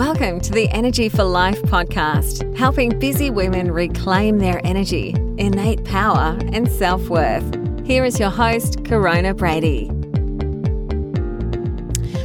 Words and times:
Welcome 0.00 0.40
to 0.40 0.52
the 0.52 0.66
Energy 0.70 1.10
for 1.10 1.24
Life 1.24 1.60
podcast, 1.64 2.56
helping 2.56 2.98
busy 2.98 3.28
women 3.28 3.70
reclaim 3.70 4.38
their 4.38 4.58
energy, 4.64 5.10
innate 5.36 5.84
power, 5.84 6.38
and 6.54 6.72
self 6.72 7.10
worth. 7.10 7.44
Here 7.84 8.06
is 8.06 8.18
your 8.18 8.30
host, 8.30 8.82
Corona 8.86 9.34
Brady. 9.34 9.90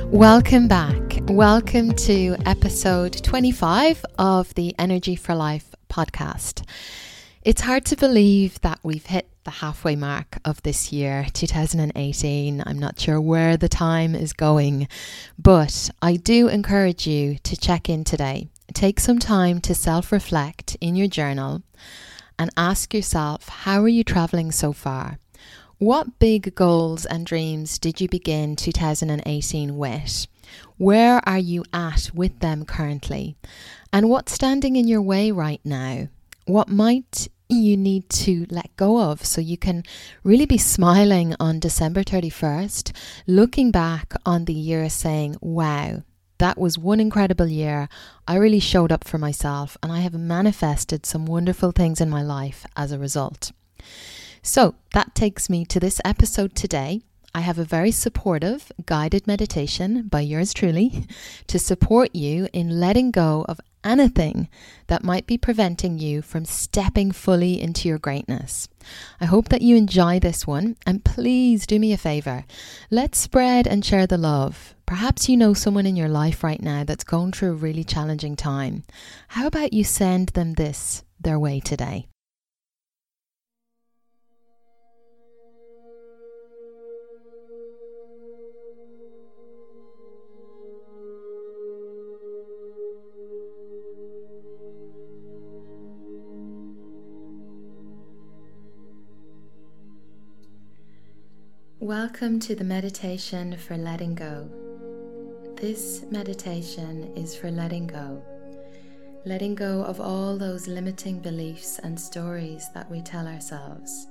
Welcome 0.06 0.70
back. 0.70 1.20
Welcome 1.24 1.92
to 1.96 2.38
episode 2.46 3.22
25 3.22 4.06
of 4.18 4.54
the 4.54 4.74
Energy 4.80 5.18
for 5.18 5.36
Life 5.36 5.76
podcast. 5.90 6.66
It's 7.42 7.60
hard 7.60 7.84
to 7.88 7.98
believe 7.98 8.62
that 8.62 8.80
we've 8.84 9.06
hit 9.06 9.28
the 9.46 9.52
halfway 9.52 9.96
mark 9.96 10.40
of 10.44 10.62
this 10.64 10.92
year, 10.92 11.28
2018. 11.34 12.64
I'm 12.66 12.80
not 12.80 13.00
sure 13.00 13.22
where 13.22 13.56
the 13.56 13.70
time 13.70 14.16
is 14.16 14.34
going, 14.34 14.88
but 15.38 15.90
I 16.02 16.16
do 16.18 16.48
encourage 16.48 17.08
you 17.08 17.38
to 17.44 17.56
check 17.56 17.88
in 17.88 18.04
today. 18.04 18.50
Take 18.74 19.00
some 19.00 19.20
time 19.20 19.62
to 19.62 19.76
self 19.76 20.12
reflect 20.12 20.76
in 20.82 20.96
your 20.96 21.08
journal 21.08 21.62
and 22.38 22.50
ask 22.58 22.94
yourself 22.94 23.48
how 23.48 23.82
are 23.82 23.88
you 23.88 24.04
traveling 24.04 24.52
so 24.52 24.74
far? 24.74 25.20
What 25.78 26.20
big 26.20 26.56
goals 26.56 27.06
and 27.06 27.26
dreams 27.26 27.78
did 27.78 28.02
you 28.02 28.10
begin 28.10 28.56
2018 28.56 29.78
with? 29.78 30.28
Where 30.78 31.22
are 31.28 31.40
you 31.40 31.64
at 31.72 32.10
with 32.14 32.40
them 32.40 32.66
currently? 32.66 33.36
And 33.94 34.10
what's 34.10 34.34
standing 34.34 34.76
in 34.76 34.88
your 34.88 35.02
way 35.02 35.32
right 35.32 35.62
now? 35.64 36.08
What 36.46 36.68
might 36.68 37.28
you 37.50 37.78
need 37.78 38.10
to 38.10 38.46
let 38.50 38.76
go 38.76 39.02
of 39.02 39.26
so 39.26 39.42
you 39.42 39.58
can 39.58 39.84
really 40.24 40.46
be 40.46 40.58
smiling 40.58 41.36
on 41.40 41.60
December 41.60 42.04
31st, 42.04 42.92
looking 43.28 43.72
back 43.72 44.14
on 44.26 44.46
the 44.46 44.54
year 44.54 44.90
saying, 44.90 45.36
wow, 45.42 46.04
that 46.38 46.58
was 46.58 46.78
one 46.78 47.00
incredible 47.00 47.48
year. 47.48 47.88
I 48.28 48.36
really 48.36 48.60
showed 48.60 48.92
up 48.92 49.04
for 49.04 49.18
myself 49.18 49.78
and 49.82 49.92
I 49.92 50.00
have 50.00 50.14
manifested 50.14 51.06
some 51.06 51.26
wonderful 51.26 51.72
things 51.72 52.02
in 52.02 52.10
my 52.10 52.22
life 52.22 52.66
as 52.76 52.92
a 52.92 53.00
result. 53.00 53.52
So 54.42 54.76
that 54.94 55.16
takes 55.16 55.50
me 55.50 55.66
to 55.66 55.80
this 55.80 56.02
episode 56.04 56.56
today. 56.56 57.02
I 57.34 57.42
have 57.42 57.58
a 57.60 57.66
very 57.66 57.92
supportive 57.92 58.72
guided 58.86 59.28
meditation 59.28 60.08
by 60.08 60.22
yours 60.22 60.54
truly 60.54 61.06
to 61.48 61.60
support 61.60 62.16
you 62.16 62.48
in 62.54 62.80
letting 62.80 63.12
go 63.12 63.46
of 63.48 63.60
anything 63.86 64.50
that 64.88 65.04
might 65.04 65.28
be 65.28 65.38
preventing 65.38 66.00
you 66.00 66.22
from 66.22 66.44
stepping 66.44 67.12
fully 67.12 67.62
into 67.62 67.88
your 67.88 68.00
greatness. 68.00 68.68
I 69.22 69.26
hope 69.26 69.50
that 69.50 69.62
you 69.62 69.76
enjoy 69.78 70.20
this 70.20 70.46
one 70.46 70.76
and 70.86 71.06
please 71.06 71.66
do 71.66 71.80
me 71.80 71.94
a 71.94 71.98
favor. 71.98 72.46
Let's 72.90 73.18
spread 73.18 73.68
and 73.68 73.86
share 73.86 74.08
the 74.08 74.18
love. 74.18 74.76
Perhaps 74.86 75.30
you 75.30 75.38
know 75.38 75.54
someone 75.54 75.86
in 75.86 75.96
your 75.96 76.10
life 76.10 76.44
right 76.44 76.62
now 76.62 76.84
that's 76.84 77.04
going 77.04 77.32
through 77.32 77.52
a 77.52 77.54
really 77.54 77.84
challenging 77.84 78.36
time. 78.36 78.84
How 79.30 79.48
about 79.48 79.74
you 79.74 79.84
send 79.84 80.30
them 80.30 80.54
this 80.54 81.04
their 81.20 81.40
way 81.40 81.60
today? 81.60 82.08
Welcome 101.86 102.40
to 102.40 102.56
the 102.56 102.64
meditation 102.64 103.56
for 103.58 103.78
letting 103.78 104.16
go. 104.16 104.50
This 105.56 106.04
meditation 106.10 107.14
is 107.16 107.36
for 107.36 107.52
letting 107.52 107.86
go. 107.86 108.24
Letting 109.24 109.54
go 109.54 109.84
of 109.84 110.02
all 110.02 110.36
those 110.36 110.68
limiting 110.68 111.20
beliefs 111.20 111.78
and 111.78 112.00
stories 112.00 112.68
that 112.74 112.90
we 112.90 113.04
tell 113.04 113.28
ourselves. 113.28 114.08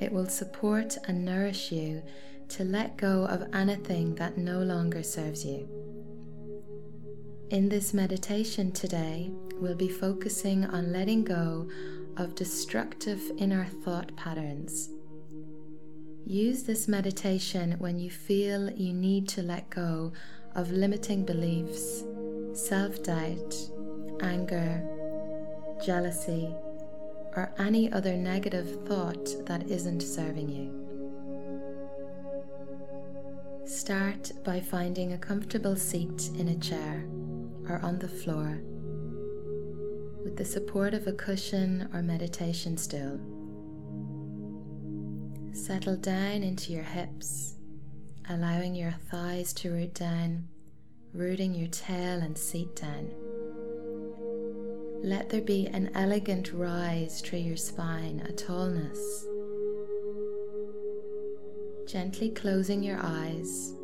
It 0.00 0.12
will 0.12 0.28
support 0.28 0.98
and 1.08 1.24
nourish 1.24 1.72
you 1.72 2.02
to 2.50 2.64
let 2.64 2.98
go 2.98 3.24
of 3.24 3.48
anything 3.54 4.14
that 4.16 4.36
no 4.36 4.58
longer 4.58 5.02
serves 5.02 5.46
you. 5.46 5.66
In 7.48 7.70
this 7.70 7.94
meditation 7.94 8.70
today, 8.70 9.30
we'll 9.54 9.76
be 9.76 9.88
focusing 9.88 10.66
on 10.66 10.92
letting 10.92 11.24
go 11.24 11.70
of 12.18 12.34
destructive 12.34 13.22
inner 13.38 13.64
thought 13.64 14.14
patterns 14.14 14.90
Use 16.26 16.62
this 16.62 16.88
meditation 16.88 17.76
when 17.78 17.98
you 17.98 18.10
feel 18.10 18.70
you 18.70 18.94
need 18.94 19.28
to 19.28 19.42
let 19.42 19.68
go 19.68 20.12
of 20.54 20.70
limiting 20.70 21.22
beliefs, 21.24 22.02
self 22.54 23.02
doubt, 23.02 23.54
anger, 24.22 24.82
jealousy, 25.84 26.48
or 27.36 27.52
any 27.58 27.92
other 27.92 28.16
negative 28.16 28.86
thought 28.86 29.44
that 29.44 29.68
isn't 29.70 30.00
serving 30.00 30.48
you. 30.48 30.80
Start 33.66 34.32
by 34.44 34.60
finding 34.60 35.12
a 35.12 35.18
comfortable 35.18 35.76
seat 35.76 36.30
in 36.38 36.48
a 36.48 36.58
chair 36.58 37.04
or 37.68 37.80
on 37.82 37.98
the 37.98 38.08
floor 38.08 38.62
with 40.24 40.36
the 40.38 40.44
support 40.44 40.94
of 40.94 41.06
a 41.06 41.12
cushion 41.12 41.86
or 41.92 42.00
meditation 42.00 42.78
stool. 42.78 43.20
Settle 45.54 45.96
down 45.96 46.42
into 46.42 46.72
your 46.72 46.82
hips, 46.82 47.54
allowing 48.28 48.74
your 48.74 48.90
thighs 49.08 49.52
to 49.54 49.70
root 49.70 49.94
down, 49.94 50.48
rooting 51.14 51.54
your 51.54 51.68
tail 51.68 52.18
and 52.18 52.36
seat 52.36 52.74
down. 52.74 53.12
Let 55.04 55.28
there 55.30 55.40
be 55.40 55.68
an 55.68 55.92
elegant 55.94 56.52
rise 56.52 57.20
through 57.20 57.38
your 57.38 57.56
spine, 57.56 58.26
a 58.28 58.32
tallness. 58.32 58.98
Gently 61.86 62.30
closing 62.30 62.82
your 62.82 62.98
eyes, 63.00 63.74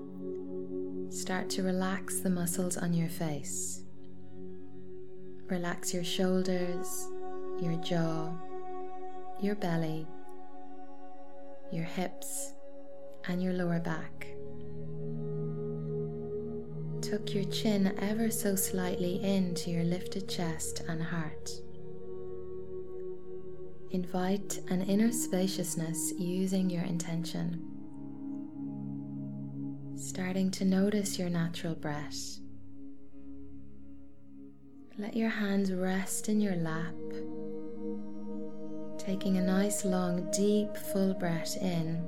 start 1.08 1.48
to 1.50 1.62
relax 1.62 2.18
the 2.18 2.30
muscles 2.30 2.76
on 2.78 2.92
your 2.92 3.08
face. 3.08 3.84
Relax 5.48 5.94
your 5.94 6.04
shoulders, 6.04 7.08
your 7.62 7.76
jaw, 7.76 8.32
your 9.40 9.54
belly 9.54 10.04
your 11.72 11.84
hips, 11.84 12.52
and 13.28 13.42
your 13.42 13.52
lower 13.52 13.80
back. 13.80 14.26
Tuck 17.02 17.34
your 17.34 17.44
chin 17.44 17.94
ever 17.98 18.30
so 18.30 18.54
slightly 18.54 19.22
into 19.24 19.70
your 19.70 19.84
lifted 19.84 20.28
chest 20.28 20.82
and 20.88 21.02
heart. 21.02 21.50
Invite 23.90 24.60
an 24.68 24.82
inner 24.82 25.10
spaciousness 25.10 26.12
using 26.18 26.70
your 26.70 26.84
intention. 26.84 27.66
Starting 29.96 30.50
to 30.52 30.64
notice 30.64 31.18
your 31.18 31.28
natural 31.28 31.74
breath. 31.74 32.38
Let 34.98 35.16
your 35.16 35.30
hands 35.30 35.72
rest 35.72 36.28
in 36.28 36.40
your 36.40 36.56
lap 36.56 36.94
Taking 39.00 39.38
a 39.38 39.42
nice, 39.42 39.86
long, 39.86 40.30
deep, 40.30 40.76
full 40.76 41.14
breath 41.14 41.56
in 41.56 42.04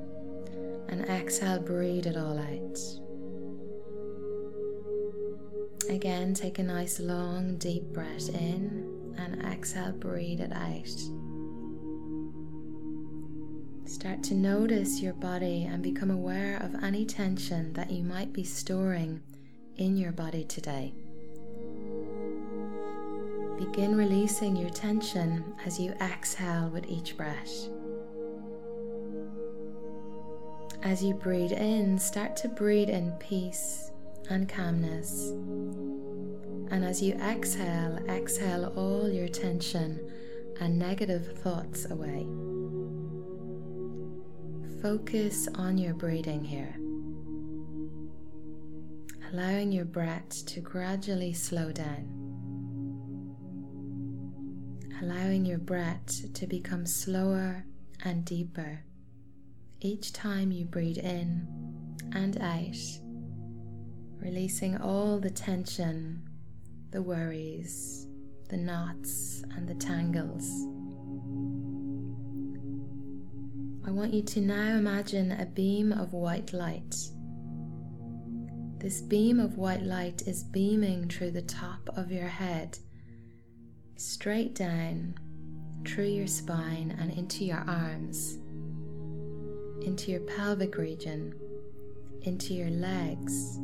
and 0.89 1.09
exhale, 1.09 1.59
breathe 1.59 2.07
it 2.07 2.19
all 2.19 2.39
out. 2.39 2.79
Again, 5.89 6.35
take 6.35 6.59
a 6.59 6.63
nice, 6.63 7.01
long, 7.01 7.57
deep 7.57 7.85
breath 7.85 8.29
in 8.29 9.15
and 9.17 9.43
exhale, 9.43 9.93
breathe 9.93 10.41
it 10.41 10.53
out. 10.53 11.01
Start 13.89 14.23
to 14.25 14.35
notice 14.35 15.01
your 15.01 15.15
body 15.15 15.65
and 15.65 15.83
become 15.83 16.11
aware 16.11 16.59
of 16.59 16.85
any 16.85 17.07
tension 17.07 17.73
that 17.73 17.91
you 17.91 18.05
might 18.05 18.35
be 18.35 18.45
storing 18.45 19.23
in 19.77 19.97
your 19.97 20.13
body 20.13 20.45
today. 20.45 20.93
Begin 23.67 23.95
releasing 23.95 24.57
your 24.57 24.71
tension 24.71 25.55
as 25.65 25.79
you 25.79 25.93
exhale 26.01 26.69
with 26.71 26.85
each 26.89 27.17
breath. 27.17 27.69
As 30.83 31.03
you 31.03 31.15
breathe 31.15 31.53
in, 31.53 31.97
start 31.97 32.35
to 32.39 32.49
breathe 32.49 32.91
in 32.91 33.13
peace 33.21 33.93
and 34.29 34.49
calmness. 34.49 35.31
And 36.73 36.85
as 36.85 37.01
you 37.01 37.15
exhale, 37.15 38.01
exhale 38.09 38.73
all 38.75 39.09
your 39.09 39.29
tension 39.29 40.11
and 40.61 40.77
negative 40.77 41.39
thoughts 41.39 41.89
away. 41.89 42.27
Focus 44.83 45.47
on 45.55 45.79
your 45.79 45.95
breathing 45.95 46.43
here, 46.43 46.75
allowing 49.33 49.71
your 49.71 49.85
breath 49.85 50.45
to 50.47 50.61
gradually 50.61 51.33
slow 51.33 51.71
down 51.71 52.22
allowing 55.03 55.45
your 55.45 55.59
breath 55.59 56.33
to 56.33 56.47
become 56.47 56.87
slower 56.87 57.65
and 58.05 58.25
deeper 58.25 58.85
each 59.81 60.13
time 60.13 60.53
you 60.53 60.65
breathe 60.65 60.99
in 60.99 61.45
and 62.13 62.41
out, 62.41 62.77
releasing 64.21 64.77
all 64.77 65.19
the 65.19 65.31
tension 65.31 66.23
the 66.93 67.03
worries, 67.03 68.07
the 68.51 68.57
knots, 68.57 69.43
and 69.57 69.67
the 69.67 69.75
tangles. 69.75 70.47
I 73.85 73.91
want 73.91 74.13
you 74.13 74.23
to 74.23 74.41
now 74.43 74.77
imagine 74.77 75.33
a 75.33 75.47
beam 75.47 75.91
of 75.91 76.13
white 76.13 76.53
light. 76.53 76.95
This 78.77 79.01
beam 79.01 79.41
of 79.41 79.57
white 79.57 79.83
light 79.83 80.23
is 80.27 80.45
beaming 80.45 81.09
through 81.09 81.31
the 81.31 81.43
top 81.43 81.89
of 81.97 82.13
your 82.13 82.29
head, 82.29 82.79
straight 83.97 84.55
down 84.55 85.15
through 85.87 86.07
your 86.07 86.27
spine 86.27 86.97
and 87.01 87.13
into 87.13 87.45
your 87.45 87.65
arms, 87.67 88.39
into 89.85 90.11
your 90.11 90.21
pelvic 90.21 90.77
region, 90.77 91.35
into 92.23 92.55
your 92.55 92.71
legs, 92.71 93.57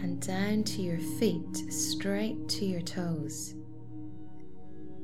and 0.00 0.20
down 0.20 0.62
to 0.64 0.82
your 0.82 0.98
feet, 1.18 1.72
straight 1.72 2.48
to 2.48 2.64
your 2.64 2.82
toes. 2.82 3.54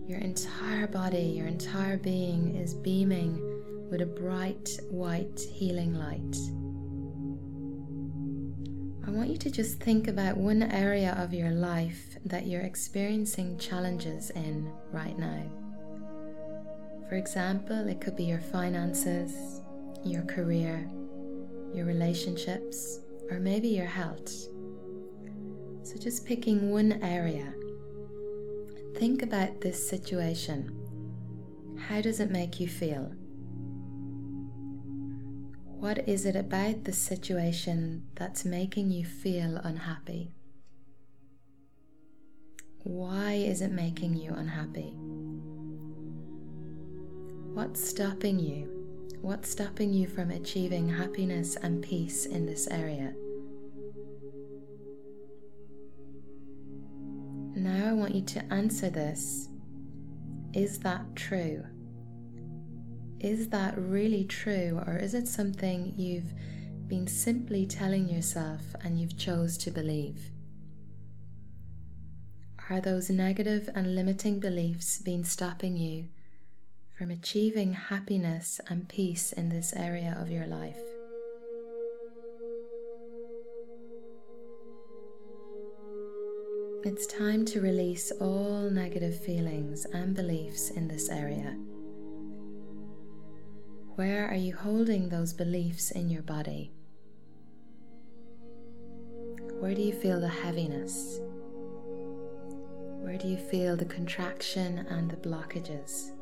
Your 0.06 0.18
entire 0.18 0.86
body, 0.86 1.34
your 1.36 1.46
entire 1.46 1.96
being 1.96 2.56
is 2.56 2.74
beaming 2.74 3.40
with 3.90 4.00
a 4.00 4.06
bright 4.06 4.68
white 4.90 5.40
healing 5.52 5.94
light. 5.94 6.36
I 9.12 9.14
want 9.14 9.28
you 9.28 9.36
to 9.36 9.50
just 9.50 9.78
think 9.78 10.08
about 10.08 10.38
one 10.38 10.62
area 10.62 11.14
of 11.18 11.34
your 11.34 11.50
life 11.50 12.16
that 12.24 12.46
you're 12.46 12.62
experiencing 12.62 13.58
challenges 13.58 14.30
in 14.30 14.72
right 14.90 15.18
now. 15.18 15.42
For 17.10 17.16
example, 17.16 17.88
it 17.88 18.00
could 18.00 18.16
be 18.16 18.24
your 18.24 18.40
finances, 18.40 19.60
your 20.02 20.22
career, 20.22 20.90
your 21.74 21.84
relationships, 21.84 23.00
or 23.30 23.38
maybe 23.38 23.68
your 23.68 23.84
health. 23.84 24.30
So, 25.82 25.98
just 26.00 26.24
picking 26.24 26.70
one 26.70 26.92
area. 27.02 27.52
Think 28.96 29.22
about 29.22 29.60
this 29.60 29.90
situation. 29.90 30.74
How 31.76 32.00
does 32.00 32.18
it 32.18 32.30
make 32.30 32.58
you 32.58 32.66
feel? 32.66 33.12
What 35.82 36.08
is 36.08 36.26
it 36.26 36.36
about 36.36 36.84
the 36.84 36.92
situation 36.92 38.06
that's 38.14 38.44
making 38.44 38.92
you 38.92 39.04
feel 39.04 39.56
unhappy? 39.56 40.30
Why 42.84 43.32
is 43.32 43.60
it 43.62 43.72
making 43.72 44.14
you 44.14 44.32
unhappy? 44.32 44.94
What's 47.52 47.84
stopping 47.84 48.38
you? 48.38 48.68
What's 49.22 49.50
stopping 49.50 49.92
you 49.92 50.06
from 50.06 50.30
achieving 50.30 50.88
happiness 50.88 51.56
and 51.56 51.82
peace 51.82 52.26
in 52.26 52.46
this 52.46 52.68
area? 52.68 53.12
Now 57.56 57.88
I 57.88 57.92
want 57.92 58.14
you 58.14 58.22
to 58.22 58.54
answer 58.54 58.88
this. 58.88 59.48
Is 60.54 60.78
that 60.78 61.16
true? 61.16 61.64
Is 63.22 63.50
that 63.50 63.74
really 63.78 64.24
true 64.24 64.82
or 64.84 64.96
is 64.96 65.14
it 65.14 65.28
something 65.28 65.94
you've 65.96 66.34
been 66.88 67.06
simply 67.06 67.64
telling 67.64 68.08
yourself 68.08 68.60
and 68.82 69.00
you've 69.00 69.16
chose 69.16 69.56
to 69.58 69.70
believe? 69.70 70.30
Are 72.68 72.80
those 72.80 73.10
negative 73.10 73.68
and 73.74 73.94
limiting 73.94 74.40
beliefs 74.40 74.98
been 74.98 75.22
stopping 75.22 75.76
you 75.76 76.08
from 76.98 77.10
achieving 77.10 77.74
happiness 77.74 78.60
and 78.68 78.88
peace 78.88 79.32
in 79.32 79.48
this 79.48 79.72
area 79.74 80.16
of 80.20 80.28
your 80.28 80.46
life? 80.46 80.80
It's 86.84 87.06
time 87.06 87.44
to 87.46 87.60
release 87.60 88.10
all 88.20 88.68
negative 88.68 89.18
feelings 89.20 89.84
and 89.92 90.16
beliefs 90.16 90.70
in 90.70 90.88
this 90.88 91.08
area. 91.08 91.56
Where 93.96 94.26
are 94.26 94.36
you 94.36 94.56
holding 94.56 95.10
those 95.10 95.34
beliefs 95.34 95.90
in 95.90 96.08
your 96.08 96.22
body? 96.22 96.72
Where 99.60 99.74
do 99.74 99.82
you 99.82 99.92
feel 99.92 100.18
the 100.18 100.28
heaviness? 100.28 101.20
Where 103.02 103.18
do 103.18 103.28
you 103.28 103.36
feel 103.36 103.76
the 103.76 103.84
contraction 103.84 104.86
and 104.88 105.10
the 105.10 105.16
blockages? 105.16 106.12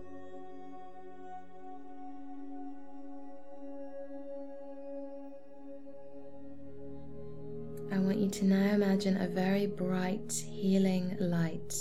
I 7.92 7.98
want 7.98 8.18
you 8.18 8.28
to 8.30 8.44
now 8.46 8.74
imagine 8.74 9.16
a 9.20 9.28
very 9.28 9.66
bright, 9.66 10.32
healing 10.32 11.16
light 11.20 11.72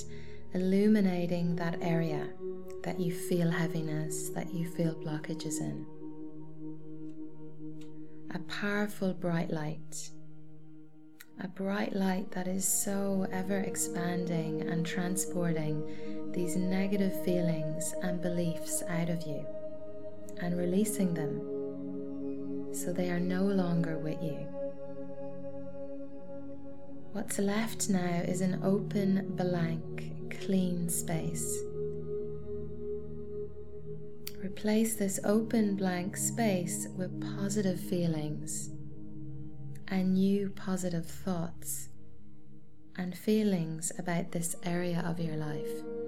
illuminating 0.54 1.56
that 1.56 1.78
area 1.82 2.28
that 2.90 3.00
you 3.00 3.12
feel 3.12 3.52
heaviness, 3.52 4.30
that 4.30 4.52
you 4.52 4.68
feel 4.68 4.96
blockages 4.96 5.60
in. 5.62 5.86
A 8.34 8.40
powerful 8.40 9.14
bright 9.14 9.52
light. 9.52 10.10
A 11.40 11.48
bright 11.48 11.96
light 11.96 12.32
that 12.32 12.48
is 12.48 12.68
so 12.68 13.28
ever 13.32 13.60
expanding 13.60 14.64
and 14.64 14.84
transporting 14.84 16.32
these 16.34 16.56
negative 16.56 17.24
feelings 17.24 17.94
and 18.02 18.24
beliefs 18.24 18.82
out 18.90 19.10
of 19.10 19.22
you 19.22 19.46
and 20.42 20.58
releasing 20.58 21.14
them 21.14 22.74
so 22.74 22.92
they 22.92 23.12
are 23.12 23.20
no 23.20 23.44
longer 23.44 24.00
with 24.00 24.18
you. 24.24 24.48
What's 27.12 27.38
left 27.38 27.88
now 27.88 28.24
is 28.26 28.42
an 28.42 28.62
open, 28.64 29.36
blank, 29.36 30.40
clean 30.44 30.90
space 30.90 31.69
Replace 34.60 34.96
this 34.98 35.22
open 35.24 35.78
blank 35.78 36.18
space 36.18 36.86
with 36.98 37.38
positive 37.38 37.80
feelings 37.80 38.70
and 39.88 40.16
new 40.16 40.50
positive 40.50 41.06
thoughts 41.06 41.88
and 42.98 43.18
feelings 43.18 43.94
about 43.98 44.34
this 44.34 44.58
area 44.66 45.02
of 45.08 45.18
your 45.18 45.38
life. 45.38 45.99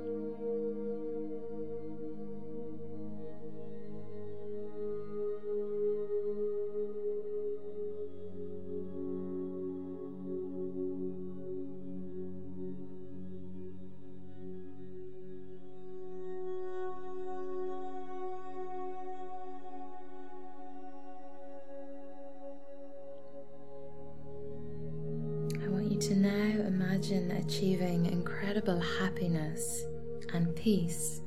To 26.12 26.18
now 26.18 26.68
imagine 26.68 27.32
achieving 27.32 28.06
incredible 28.06 28.82
happiness 29.00 29.86
and 30.34 30.53
peace 30.58 31.22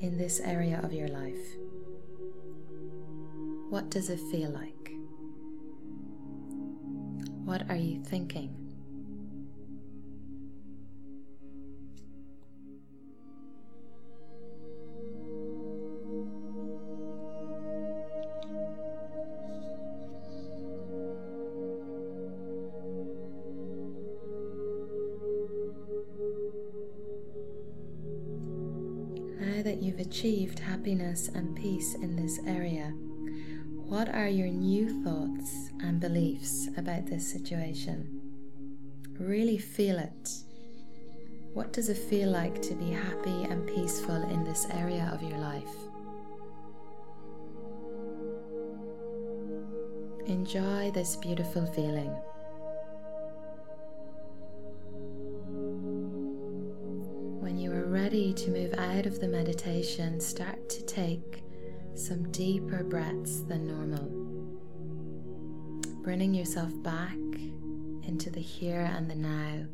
in 0.00 0.18
this 0.18 0.40
area 0.40 0.80
of 0.82 0.92
your 0.92 1.06
life. 1.06 1.56
What 3.70 3.90
does 3.90 4.10
it 4.10 4.18
feel 4.32 4.50
like? 4.50 4.90
What 7.44 7.70
are 7.70 7.76
you 7.76 8.02
thinking? 8.02 8.63
That 29.64 29.82
you've 29.82 29.98
achieved 29.98 30.58
happiness 30.58 31.28
and 31.28 31.56
peace 31.56 31.94
in 31.94 32.14
this 32.14 32.38
area, 32.46 32.92
what 33.88 34.14
are 34.14 34.28
your 34.28 34.48
new 34.48 35.02
thoughts 35.02 35.70
and 35.80 36.00
beliefs 36.00 36.68
about 36.76 37.06
this 37.06 37.26
situation? 37.26 38.20
Really 39.18 39.56
feel 39.56 39.98
it. 39.98 40.30
What 41.54 41.72
does 41.72 41.88
it 41.88 41.96
feel 41.96 42.30
like 42.30 42.60
to 42.60 42.74
be 42.74 42.90
happy 42.90 43.44
and 43.44 43.66
peaceful 43.66 44.22
in 44.30 44.44
this 44.44 44.66
area 44.70 45.10
of 45.12 45.22
your 45.22 45.38
life? 45.38 45.74
Enjoy 50.26 50.90
this 50.90 51.16
beautiful 51.16 51.64
feeling. 51.64 52.14
To 58.36 58.50
move 58.50 58.74
out 58.78 59.06
of 59.06 59.20
the 59.20 59.28
meditation, 59.28 60.20
start 60.20 60.68
to 60.68 60.84
take 60.84 61.44
some 61.94 62.30
deeper 62.32 62.82
breaths 62.82 63.42
than 63.42 63.66
normal. 63.66 64.10
Bringing 66.02 66.34
yourself 66.34 66.70
back 66.82 67.16
into 68.02 68.30
the 68.30 68.40
here 68.40 68.90
and 68.96 69.08
the 69.08 69.14
now. 69.14 69.66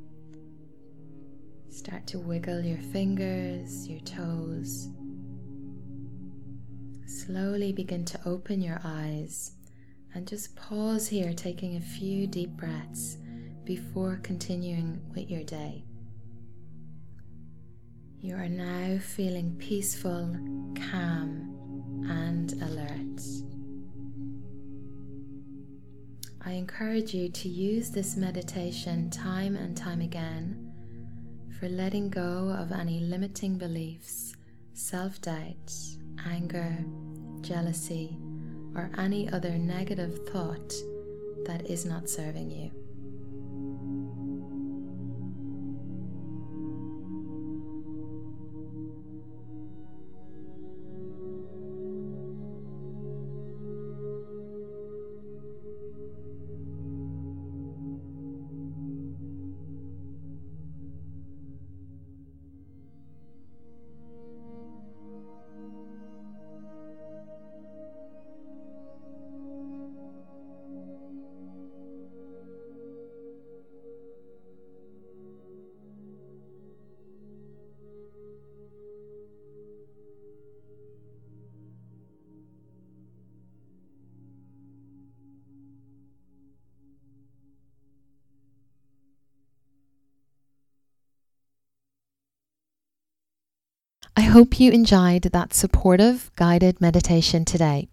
Start 1.70 2.06
to 2.08 2.18
wiggle 2.18 2.60
your 2.60 2.78
fingers, 2.92 3.88
your 3.88 4.00
toes. 4.00 4.90
Slowly 7.06 7.72
begin 7.72 8.04
to 8.04 8.20
open 8.26 8.60
your 8.60 8.80
eyes 8.84 9.52
and 10.14 10.28
just 10.28 10.54
pause 10.54 11.08
here, 11.08 11.32
taking 11.32 11.76
a 11.76 11.80
few 11.80 12.26
deep 12.26 12.50
breaths 12.50 13.16
before 13.64 14.20
continuing 14.22 15.00
with 15.14 15.30
your 15.30 15.44
day. 15.44 15.84
You 18.22 18.34
are 18.36 18.50
now 18.50 18.98
feeling 18.98 19.56
peaceful, 19.58 20.36
calm, 20.90 22.04
and 22.06 22.52
alert. 22.62 23.22
I 26.44 26.52
encourage 26.52 27.14
you 27.14 27.30
to 27.30 27.48
use 27.48 27.88
this 27.88 28.18
meditation 28.18 29.08
time 29.08 29.56
and 29.56 29.74
time 29.74 30.02
again 30.02 30.70
for 31.58 31.70
letting 31.70 32.10
go 32.10 32.54
of 32.58 32.72
any 32.72 33.00
limiting 33.00 33.56
beliefs, 33.56 34.36
self 34.74 35.22
doubt, 35.22 35.72
anger, 36.26 36.76
jealousy, 37.40 38.18
or 38.74 38.90
any 38.98 39.32
other 39.32 39.56
negative 39.56 40.28
thought 40.28 40.74
that 41.46 41.70
is 41.70 41.86
not 41.86 42.10
serving 42.10 42.50
you. 42.50 42.79
I 94.20 94.24
hope 94.24 94.60
you 94.60 94.70
enjoyed 94.70 95.22
that 95.22 95.54
supportive 95.54 96.30
guided 96.36 96.78
meditation 96.78 97.46
today. 97.46 97.88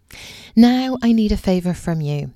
Now 0.57 0.98
I 1.01 1.13
need 1.13 1.31
a 1.31 1.38
favor 1.38 1.74
from 1.74 2.01
you. 2.01 2.31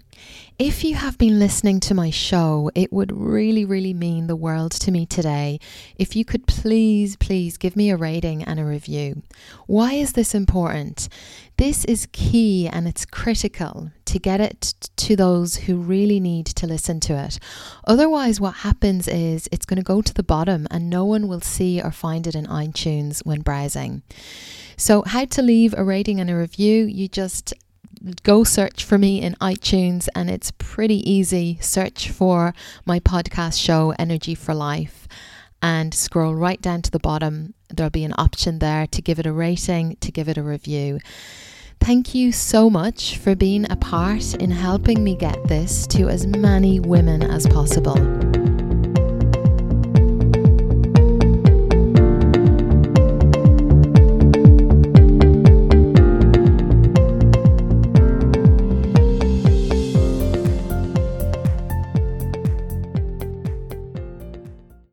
If 0.63 0.83
you 0.83 0.93
have 0.93 1.17
been 1.17 1.39
listening 1.39 1.79
to 1.79 1.95
my 1.95 2.11
show, 2.11 2.69
it 2.75 2.93
would 2.93 3.11
really, 3.11 3.65
really 3.65 3.95
mean 3.95 4.27
the 4.27 4.35
world 4.35 4.71
to 4.73 4.91
me 4.91 5.07
today 5.07 5.59
if 5.95 6.15
you 6.15 6.23
could 6.23 6.45
please, 6.45 7.15
please 7.15 7.57
give 7.57 7.75
me 7.75 7.89
a 7.89 7.97
rating 7.97 8.43
and 8.43 8.59
a 8.59 8.63
review. 8.63 9.23
Why 9.65 9.93
is 9.93 10.13
this 10.13 10.35
important? 10.35 11.09
This 11.57 11.83
is 11.85 12.07
key 12.11 12.67
and 12.67 12.87
it's 12.87 13.07
critical 13.07 13.91
to 14.05 14.19
get 14.19 14.39
it 14.39 14.75
to 14.97 15.15
those 15.15 15.55
who 15.55 15.77
really 15.77 16.19
need 16.19 16.45
to 16.45 16.67
listen 16.67 16.99
to 16.99 17.15
it. 17.15 17.39
Otherwise, 17.87 18.39
what 18.39 18.57
happens 18.57 19.07
is 19.07 19.49
it's 19.51 19.65
going 19.65 19.79
to 19.79 19.83
go 19.83 20.03
to 20.03 20.13
the 20.13 20.21
bottom 20.21 20.67
and 20.69 20.91
no 20.91 21.05
one 21.05 21.27
will 21.27 21.41
see 21.41 21.81
or 21.81 21.89
find 21.89 22.27
it 22.27 22.35
in 22.35 22.45
iTunes 22.45 23.25
when 23.25 23.41
browsing. 23.41 24.03
So, 24.77 25.01
how 25.07 25.25
to 25.25 25.41
leave 25.41 25.73
a 25.75 25.83
rating 25.83 26.19
and 26.19 26.29
a 26.29 26.35
review? 26.35 26.85
You 26.85 27.07
just 27.07 27.55
go 28.23 28.43
search 28.43 28.83
for 28.83 28.97
me 28.97 29.21
in 29.21 29.35
iTunes, 29.35 30.07
and 30.15 30.29
it's 30.29 30.51
pretty 30.51 31.09
easy. 31.09 31.57
Search 31.61 32.09
for 32.09 32.53
my 32.85 32.99
podcast 32.99 33.61
show, 33.61 33.93
Energy 33.97 34.35
for 34.35 34.53
Life, 34.53 35.07
and 35.61 35.93
scroll 35.93 36.35
right 36.35 36.61
down 36.61 36.81
to 36.83 36.91
the 36.91 36.99
bottom. 36.99 37.53
There'll 37.69 37.89
be 37.89 38.03
an 38.03 38.15
option 38.17 38.59
there 38.59 38.87
to 38.87 39.01
give 39.01 39.19
it 39.19 39.25
a 39.25 39.33
rating, 39.33 39.97
to 40.01 40.11
give 40.11 40.27
it 40.27 40.37
a 40.37 40.43
review. 40.43 40.99
Thank 41.79 42.13
you 42.13 42.31
so 42.31 42.69
much 42.69 43.17
for 43.17 43.35
being 43.35 43.65
a 43.71 43.75
part 43.75 44.35
in 44.35 44.51
helping 44.51 45.03
me 45.03 45.15
get 45.15 45.47
this 45.47 45.87
to 45.87 46.09
as 46.09 46.27
many 46.27 46.79
women 46.79 47.23
as 47.23 47.47
possible. 47.47 48.20